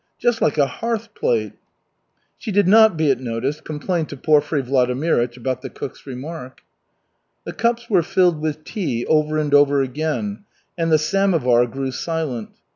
[0.17, 1.53] Just like a hearth plate!"
[2.35, 6.61] She did not, be it noticed, complain to Porfiry Vladimirych about the cook's remark.
[7.43, 10.45] The cups were filled with tea over and over again,
[10.75, 12.49] and the samovar grew silent.